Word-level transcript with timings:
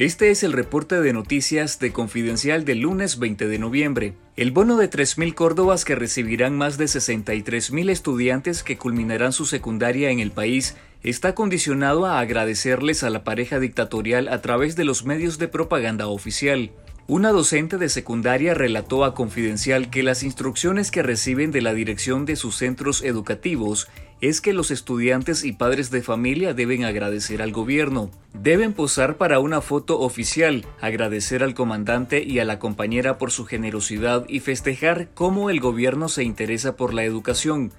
Este 0.00 0.30
es 0.30 0.42
el 0.44 0.54
reporte 0.54 0.98
de 1.02 1.12
noticias 1.12 1.78
de 1.78 1.92
Confidencial 1.92 2.64
del 2.64 2.78
lunes 2.80 3.18
20 3.18 3.46
de 3.48 3.58
noviembre. 3.58 4.14
El 4.34 4.50
bono 4.50 4.78
de 4.78 4.88
3.000 4.88 5.34
córdobas 5.34 5.84
que 5.84 5.94
recibirán 5.94 6.56
más 6.56 6.78
de 6.78 6.86
63.000 6.86 7.90
estudiantes 7.90 8.62
que 8.62 8.78
culminarán 8.78 9.34
su 9.34 9.44
secundaria 9.44 10.08
en 10.08 10.18
el 10.18 10.30
país 10.30 10.74
está 11.02 11.34
condicionado 11.34 12.06
a 12.06 12.18
agradecerles 12.18 13.04
a 13.04 13.10
la 13.10 13.24
pareja 13.24 13.60
dictatorial 13.60 14.28
a 14.28 14.40
través 14.40 14.74
de 14.74 14.84
los 14.84 15.04
medios 15.04 15.36
de 15.36 15.48
propaganda 15.48 16.06
oficial. 16.06 16.70
Una 17.06 17.30
docente 17.30 17.76
de 17.76 17.88
secundaria 17.88 18.54
relató 18.54 19.04
a 19.04 19.14
Confidencial 19.14 19.90
que 19.90 20.02
las 20.02 20.22
instrucciones 20.22 20.90
que 20.90 21.02
reciben 21.02 21.50
de 21.50 21.60
la 21.60 21.74
dirección 21.74 22.24
de 22.24 22.36
sus 22.36 22.56
centros 22.56 23.02
educativos 23.02 23.88
es 24.20 24.40
que 24.40 24.52
los 24.52 24.70
estudiantes 24.70 25.44
y 25.44 25.52
padres 25.52 25.90
de 25.90 26.02
familia 26.02 26.52
deben 26.52 26.84
agradecer 26.84 27.40
al 27.40 27.52
gobierno, 27.52 28.10
deben 28.34 28.74
posar 28.74 29.16
para 29.16 29.40
una 29.40 29.60
foto 29.60 29.98
oficial, 29.98 30.66
agradecer 30.80 31.42
al 31.42 31.54
comandante 31.54 32.22
y 32.22 32.38
a 32.38 32.44
la 32.44 32.58
compañera 32.58 33.16
por 33.18 33.30
su 33.30 33.46
generosidad 33.46 34.26
y 34.28 34.40
festejar 34.40 35.08
cómo 35.14 35.48
el 35.48 35.58
gobierno 35.58 36.08
se 36.08 36.22
interesa 36.22 36.76
por 36.76 36.92
la 36.92 37.04
educación, 37.04 37.72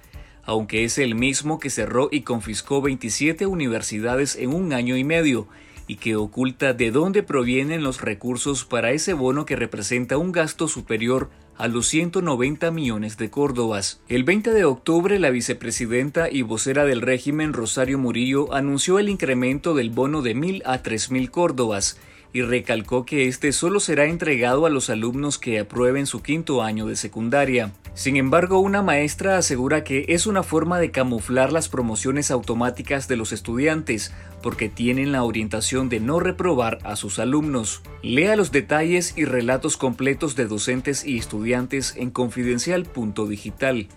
aunque 0.44 0.84
es 0.84 0.98
el 0.98 1.14
mismo 1.14 1.60
que 1.60 1.70
cerró 1.70 2.08
y 2.10 2.22
confiscó 2.22 2.82
27 2.82 3.46
universidades 3.46 4.34
en 4.36 4.52
un 4.52 4.72
año 4.72 4.96
y 4.96 5.04
medio, 5.04 5.46
y 5.86 5.96
que 5.96 6.16
oculta 6.16 6.72
de 6.72 6.90
dónde 6.90 7.22
provienen 7.22 7.82
los 7.82 8.00
recursos 8.00 8.64
para 8.64 8.92
ese 8.92 9.12
bono 9.12 9.44
que 9.46 9.56
representa 9.56 10.18
un 10.18 10.32
gasto 10.32 10.68
superior 10.68 11.30
a 11.56 11.68
los 11.68 11.86
190 11.88 12.70
millones 12.70 13.16
de 13.16 13.30
córdobas. 13.30 14.00
El 14.08 14.24
20 14.24 14.50
de 14.50 14.64
octubre, 14.64 15.18
la 15.18 15.30
vicepresidenta 15.30 16.30
y 16.30 16.42
vocera 16.42 16.84
del 16.84 17.00
régimen 17.02 17.52
Rosario 17.52 17.98
Murillo 17.98 18.52
anunció 18.52 18.98
el 18.98 19.08
incremento 19.08 19.74
del 19.74 19.90
bono 19.90 20.22
de 20.22 20.34
mil 20.34 20.62
a 20.66 20.82
tres 20.82 21.10
mil 21.10 21.30
córdobas 21.30 21.98
y 22.32 22.42
recalcó 22.42 23.04
que 23.04 23.28
este 23.28 23.52
solo 23.52 23.78
será 23.78 24.06
entregado 24.06 24.66
a 24.66 24.70
los 24.70 24.88
alumnos 24.90 25.38
que 25.38 25.58
aprueben 25.60 26.06
su 26.06 26.22
quinto 26.22 26.62
año 26.62 26.86
de 26.86 26.96
secundaria. 26.96 27.72
Sin 27.94 28.16
embargo, 28.16 28.58
una 28.58 28.82
maestra 28.82 29.36
asegura 29.36 29.84
que 29.84 30.06
es 30.08 30.26
una 30.26 30.42
forma 30.42 30.78
de 30.80 30.90
camuflar 30.90 31.52
las 31.52 31.68
promociones 31.68 32.30
automáticas 32.30 33.06
de 33.06 33.16
los 33.16 33.32
estudiantes, 33.32 34.12
porque 34.42 34.70
tienen 34.70 35.12
la 35.12 35.24
orientación 35.24 35.90
de 35.90 36.00
no 36.00 36.18
reprobar 36.18 36.78
a 36.84 36.96
sus 36.96 37.18
alumnos. 37.18 37.82
Lea 38.02 38.34
los 38.34 38.50
detalles 38.50 39.12
y 39.16 39.26
relatos 39.26 39.76
completos 39.76 40.36
de 40.36 40.46
docentes 40.46 41.04
y 41.04 41.18
estudiantes 41.18 41.94
en 41.96 42.10
confidencial.digital. 42.10 43.88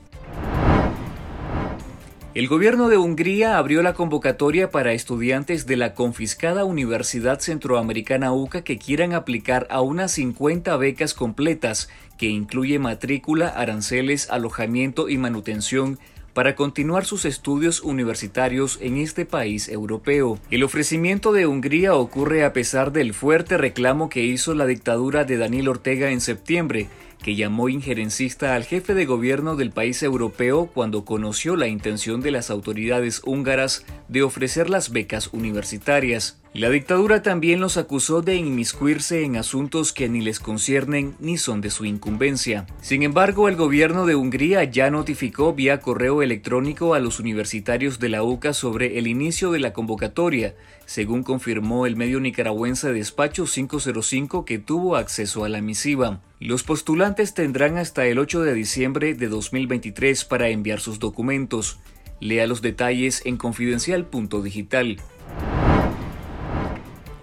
El 2.36 2.50
gobierno 2.50 2.90
de 2.90 2.98
Hungría 2.98 3.58
abrió 3.58 3.82
la 3.82 3.94
convocatoria 3.94 4.70
para 4.70 4.92
estudiantes 4.92 5.68
de 5.68 5.78
la 5.78 5.94
confiscada 5.94 6.66
Universidad 6.66 7.40
Centroamericana 7.40 8.34
UCA 8.34 8.62
que 8.62 8.78
quieran 8.78 9.14
aplicar 9.14 9.68
a 9.70 9.80
unas 9.80 10.12
50 10.12 10.76
becas 10.76 11.14
completas, 11.14 11.88
que 12.18 12.26
incluye 12.26 12.78
matrícula, 12.78 13.48
aranceles, 13.48 14.30
alojamiento 14.30 15.08
y 15.08 15.18
manutención 15.18 15.98
para 16.36 16.54
continuar 16.54 17.06
sus 17.06 17.24
estudios 17.24 17.82
universitarios 17.82 18.78
en 18.82 18.98
este 18.98 19.26
país 19.26 19.70
europeo. 19.70 20.38
El 20.52 20.66
ofrecimiento 20.66 21.32
de 21.32 21.48
Hungría 21.48 21.96
ocurre 21.96 22.44
a 22.44 22.52
pesar 22.52 22.92
del 22.92 23.14
fuerte 23.14 23.58
reclamo 23.58 24.10
que 24.10 24.26
hizo 24.26 24.54
la 24.54 24.66
dictadura 24.66 25.24
de 25.24 25.38
Daniel 25.38 25.70
Ortega 25.70 26.12
en 26.12 26.20
septiembre, 26.20 26.90
que 27.24 27.36
llamó 27.36 27.70
injerencista 27.70 28.54
al 28.54 28.66
jefe 28.66 28.94
de 28.94 29.06
gobierno 29.06 29.56
del 29.56 29.72
país 29.72 30.04
europeo 30.04 30.70
cuando 30.74 31.06
conoció 31.06 31.56
la 31.56 31.68
intención 31.68 32.20
de 32.20 32.32
las 32.32 32.50
autoridades 32.50 33.22
húngaras 33.26 33.86
de 34.10 34.22
ofrecer 34.22 34.70
las 34.70 34.92
becas 34.92 35.30
universitarias. 35.32 36.38
La 36.56 36.70
dictadura 36.70 37.22
también 37.22 37.60
los 37.60 37.76
acusó 37.76 38.22
de 38.22 38.36
inmiscuirse 38.38 39.26
en 39.26 39.36
asuntos 39.36 39.92
que 39.92 40.08
ni 40.08 40.22
les 40.22 40.40
conciernen 40.40 41.14
ni 41.20 41.38
son 41.38 41.60
de 41.60 41.70
su 41.70 41.84
incumbencia. 41.84 42.66
Sin 42.80 43.04
embargo, 43.04 43.50
el 43.50 43.58
gobierno 43.58 44.06
de 44.06 44.16
Hungría 44.16 44.64
ya 44.64 44.90
notificó 44.90 45.54
vía 45.54 45.82
correo 45.82 46.22
electrónico 46.22 46.94
a 46.94 47.02
los 47.02 47.20
universitarios 47.20 48.00
de 48.00 48.08
la 48.08 48.24
UCA 48.24 48.54
sobre 48.54 48.98
el 48.98 49.08
inicio 49.08 49.52
de 49.52 49.60
la 49.60 49.74
convocatoria, 49.74 50.56
según 50.86 51.24
confirmó 51.24 51.88
el 51.88 51.98
medio 51.98 52.22
nicaragüense 52.22 52.94
Despacho 52.94 53.44
505 53.44 54.46
que 54.46 54.58
tuvo 54.58 54.96
acceso 54.96 55.44
a 55.44 55.50
la 55.50 55.60
misiva. 55.60 56.22
Los 56.40 56.64
postulantes 56.64 57.34
tendrán 57.34 57.78
hasta 57.78 58.06
el 58.06 58.18
8 58.18 58.44
de 58.44 58.54
diciembre 58.54 59.14
de 59.14 59.28
2023 59.28 60.24
para 60.24 60.48
enviar 60.48 60.80
sus 60.80 61.00
documentos. 61.00 61.80
Lea 62.22 62.48
los 62.48 62.62
detalles 62.62 63.24
en 63.26 63.36
confidencial.digital. 63.36 65.02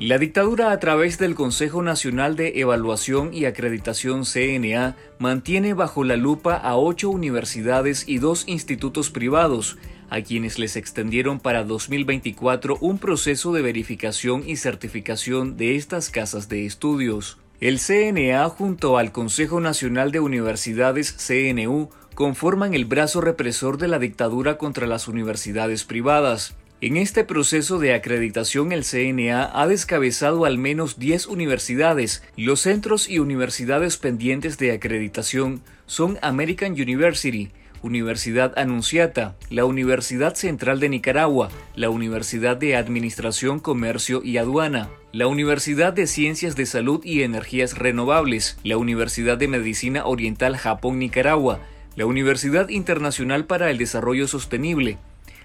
La 0.04 0.18
dictadura 0.18 0.72
a 0.72 0.80
través 0.80 1.16
del 1.18 1.36
Consejo 1.36 1.80
Nacional 1.80 2.34
de 2.34 2.58
Evaluación 2.58 3.32
y 3.32 3.44
Acreditación 3.44 4.24
CNA 4.24 4.96
mantiene 5.20 5.74
bajo 5.74 6.02
la 6.02 6.16
lupa 6.16 6.56
a 6.56 6.76
ocho 6.76 7.08
universidades 7.08 8.08
y 8.08 8.18
dos 8.18 8.42
institutos 8.48 9.10
privados, 9.10 9.78
a 10.10 10.20
quienes 10.22 10.58
les 10.58 10.74
extendieron 10.74 11.38
para 11.38 11.62
2024 11.62 12.78
un 12.80 12.98
proceso 12.98 13.52
de 13.52 13.62
verificación 13.62 14.42
y 14.44 14.56
certificación 14.56 15.56
de 15.56 15.76
estas 15.76 16.10
casas 16.10 16.48
de 16.48 16.66
estudios. 16.66 17.38
El 17.60 17.78
CNA 17.78 18.48
junto 18.48 18.98
al 18.98 19.12
Consejo 19.12 19.60
Nacional 19.60 20.10
de 20.10 20.18
Universidades 20.18 21.12
CNU 21.12 21.91
conforman 22.16 22.74
el 22.74 22.86
brazo 22.86 23.20
represor 23.20 23.78
de 23.78 23.86
la 23.86 24.00
dictadura 24.00 24.58
contra 24.58 24.88
las 24.88 25.06
universidades 25.06 25.84
privadas. 25.84 26.56
En 26.82 26.97
este 26.97 27.22
proceso 27.22 27.78
de 27.78 27.94
acreditación 27.94 28.72
el 28.72 28.82
CNA 28.82 29.53
ha 29.54 29.69
descabezado 29.69 30.44
al 30.44 30.59
menos 30.59 30.98
10 30.98 31.28
universidades. 31.28 32.25
Los 32.37 32.62
centros 32.62 33.09
y 33.09 33.20
universidades 33.20 33.98
pendientes 33.98 34.59
de 34.59 34.72
acreditación 34.72 35.62
son 35.87 36.19
American 36.22 36.72
University, 36.72 37.53
Universidad 37.82 38.59
Anunciata, 38.59 39.37
la 39.48 39.65
Universidad 39.65 40.34
Central 40.34 40.81
de 40.81 40.88
Nicaragua, 40.88 41.50
la 41.76 41.88
Universidad 41.88 42.56
de 42.56 42.75
Administración, 42.75 43.60
Comercio 43.60 44.21
y 44.25 44.38
Aduana, 44.38 44.88
la 45.12 45.28
Universidad 45.28 45.92
de 45.92 46.09
Ciencias 46.09 46.56
de 46.56 46.66
Salud 46.66 47.00
y 47.04 47.22
Energías 47.22 47.78
Renovables, 47.78 48.59
la 48.65 48.76
Universidad 48.76 49.38
de 49.38 49.47
Medicina 49.47 50.04
Oriental 50.04 50.56
Japón-Nicaragua, 50.56 51.60
la 51.94 52.06
Universidad 52.06 52.71
Internacional 52.71 53.44
para 53.44 53.71
el 53.71 53.78
Desarrollo 53.78 54.26
Sostenible, 54.26 54.98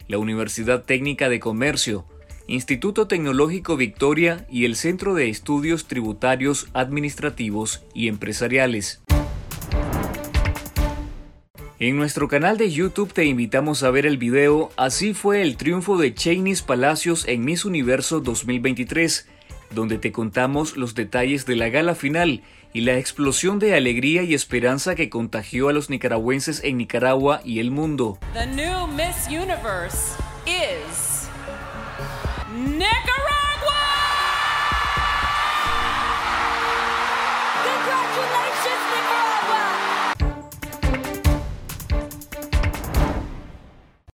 la 0.08 0.18
Universidad 0.18 0.84
Técnica 0.84 1.30
de 1.30 1.40
Comercio, 1.40 2.06
Instituto 2.48 3.08
Tecnológico 3.08 3.76
Victoria 3.76 4.46
y 4.50 4.66
el 4.66 4.76
Centro 4.76 5.14
de 5.14 5.30
Estudios 5.30 5.86
Tributarios, 5.86 6.68
Administrativos 6.74 7.84
y 7.94 8.08
Empresariales. 8.08 9.02
En 11.80 11.96
nuestro 11.96 12.28
canal 12.28 12.58
de 12.58 12.72
YouTube 12.72 13.14
te 13.14 13.26
invitamos 13.26 13.84
a 13.84 13.92
ver 13.92 14.08
el 14.08 14.18
video 14.18 14.72
Así 14.78 15.14
fue 15.14 15.44
el 15.44 15.58
triunfo 15.58 15.98
de 15.98 16.16
Cheney's 16.16 16.64
Palacios 16.64 17.28
en 17.28 17.46
Miss 17.46 17.66
Universo 17.66 18.20
2023, 18.20 19.28
donde 19.72 19.98
te 19.98 20.12
contamos 20.12 20.78
los 20.78 20.96
detalles 20.96 21.46
de 21.46 21.56
la 21.56 21.70
gala 21.70 21.96
final 21.96 22.42
y 22.74 22.82
la 22.82 22.98
explosión 22.98 23.60
de 23.60 23.76
alegría 23.76 24.24
y 24.24 24.34
esperanza 24.34 24.96
que 24.96 25.10
contagió 25.10 25.70
a 25.70 25.74
los 25.74 25.90
nicaragüenses 25.90 26.64
en 26.64 26.78
Nicaragua 26.78 27.42
y 27.44 27.60
el 27.60 27.72
mundo. 27.72 28.20